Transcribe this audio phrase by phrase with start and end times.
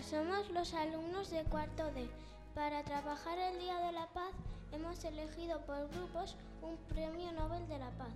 [0.00, 2.06] Hola, somos los alumnos de cuarto D.
[2.54, 4.32] Para trabajar el Día de la Paz
[4.72, 8.12] hemos elegido por grupos un premio Nobel de la Paz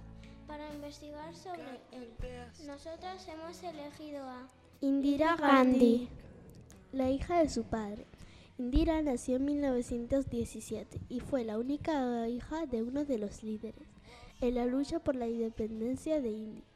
[0.46, 2.10] para investigar sobre él.
[2.66, 4.48] Nosotras hemos elegido a
[4.80, 6.08] Indira Gandhi,
[6.92, 8.06] la hija de su padre.
[8.58, 13.88] Indira nació en 1917 y fue la única hija de uno de los líderes
[14.40, 16.73] en la lucha por la independencia de India.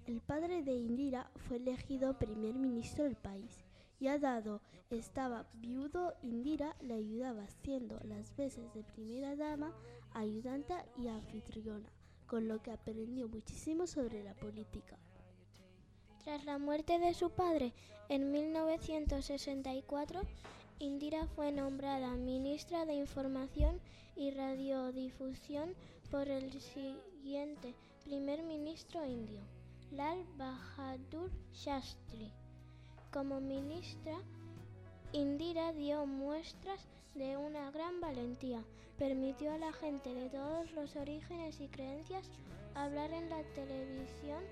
[0.07, 3.59] El padre de Indira fue elegido primer ministro del país
[4.01, 9.75] ya dado estaba viudo, Indira le ayudaba haciendo las veces de primera dama,
[10.15, 11.93] ayudante y anfitriona,
[12.27, 14.97] con lo que aprendió muchísimo sobre la política.
[16.25, 17.73] Tras la muerte de su padre
[18.09, 20.21] en 1964,
[20.79, 23.81] Indira fue nombrada ministra de Información
[24.17, 25.75] y Radiodifusión
[26.11, 27.75] por el siguiente
[28.05, 29.41] primer ministro indio,
[29.91, 32.33] Lal Bahadur Shastri.
[33.13, 34.17] Como ministra,
[35.13, 38.63] Indira dio muestras de una gran valentía.
[38.99, 42.31] Permitió a la gente de todos los orígenes y creencias
[42.75, 44.43] hablar en la televisión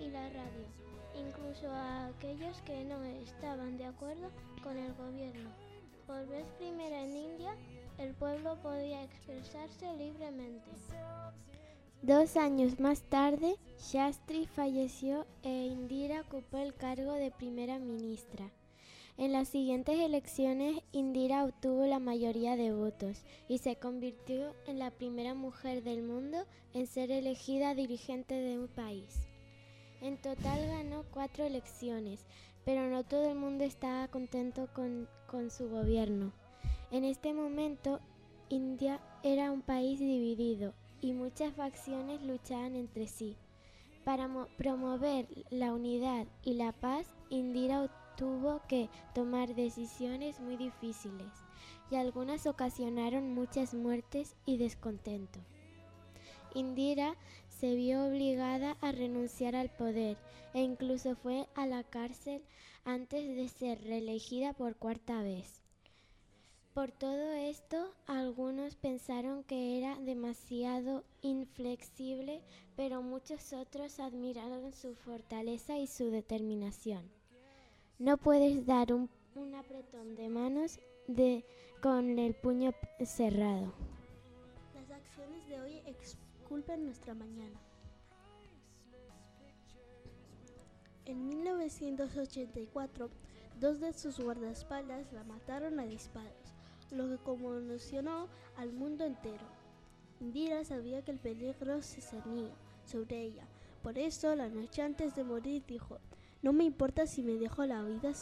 [0.00, 0.66] y la radio,
[1.64, 4.30] a aquellos que no estaban de acuerdo
[4.62, 5.50] con el gobierno.
[6.06, 7.56] Por vez primera en India,
[7.98, 10.70] el pueblo podía expresarse libremente.
[12.02, 18.50] Dos años más tarde, Shastri falleció e Indira ocupó el cargo de primera ministra.
[19.16, 24.90] En las siguientes elecciones, Indira obtuvo la mayoría de votos y se convirtió en la
[24.90, 29.26] primera mujer del mundo en ser elegida dirigente de un país.
[30.00, 32.24] En total ganó cuatro elecciones,
[32.64, 36.32] pero no todo el mundo estaba contento con, con su gobierno.
[36.90, 38.00] En este momento,
[38.48, 43.36] India era un país dividido y muchas facciones luchaban entre sí.
[44.04, 51.26] Para promover la unidad y la paz, Indira tuvo que tomar decisiones muy difíciles
[51.90, 55.40] y algunas ocasionaron muchas muertes y descontento.
[56.54, 57.16] Indira
[57.60, 60.16] se vio obligada a renunciar al poder
[60.54, 62.42] e incluso fue a la cárcel
[62.84, 65.62] antes de ser reelegida por cuarta vez.
[66.74, 72.42] Por todo esto, algunos pensaron que era demasiado inflexible,
[72.76, 77.10] pero muchos otros admiraron su fortaleza y su determinación.
[77.98, 79.08] No puedes dar un,
[79.54, 80.78] apretón de manos
[81.08, 81.46] de,
[81.80, 82.74] con el puño
[83.06, 83.72] cerrado.
[86.46, 87.58] Exculpan nuestra mañana.
[91.04, 93.10] En 1984,
[93.58, 96.54] dos de sus guardaespaldas la mataron a disparos
[96.92, 99.44] lo que conmocionó al mundo entero.
[100.20, 102.54] Indira sabía que el peligro se cernía
[102.84, 103.48] sobre ella.
[103.82, 105.98] Por eso, la noche antes de morir, dijo,
[106.42, 108.12] no me importa si me dejo la vida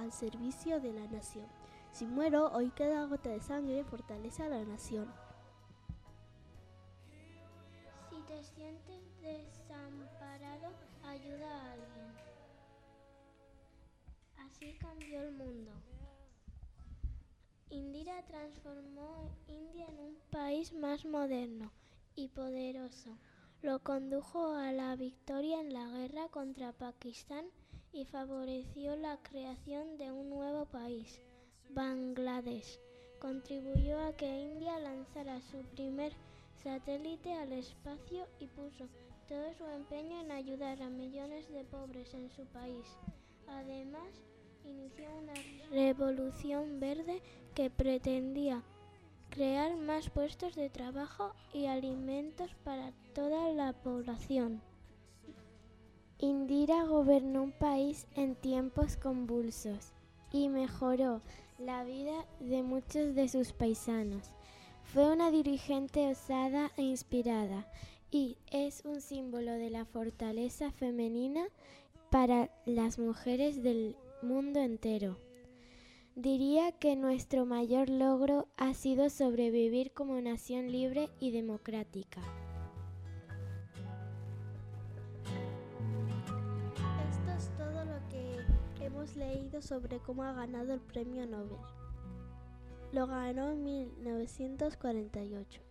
[0.00, 1.44] al servicio de la nación.
[1.92, 5.12] Si muero, hoy cada gota de sangre fortalece a la nación.
[8.28, 10.72] Te sientes desamparado,
[11.04, 12.06] ayuda a alguien.
[14.38, 15.70] Así cambió el mundo.
[17.70, 21.70] Indira transformó India en un país más moderno
[22.16, 23.16] y poderoso.
[23.62, 27.46] lo condujo a la victoria en la guerra contra Pakistán
[27.92, 31.20] y favoreció la creación de un nuevo país,
[31.70, 32.78] Bangladesh.
[33.18, 36.12] Contribuyó a que India lanzara su primer
[36.66, 38.88] satélite al espacio y puso
[39.28, 42.84] todo su empeño en ayudar a millones de pobres en su país.
[43.46, 44.08] Además,
[44.64, 45.34] inició una
[45.70, 47.22] revolución verde
[47.54, 48.64] que pretendía
[49.30, 54.60] crear más puestos de trabajo y alimentos para toda la población.
[56.18, 59.92] Indira gobernó un país en tiempos convulsos
[60.32, 61.20] y mejoró
[61.60, 64.35] la vida de muchos de sus paisanos.
[64.92, 67.66] Fue una dirigente osada e inspirada
[68.10, 71.44] y es un símbolo de la fortaleza femenina
[72.10, 75.18] para las mujeres del mundo entero.
[76.14, 82.22] Diría que nuestro mayor logro ha sido sobrevivir como nación libre y democrática.
[87.10, 91.58] Esto es todo lo que hemos leído sobre cómo ha ganado el premio Nobel.
[92.92, 95.65] Lo ganó en 1948.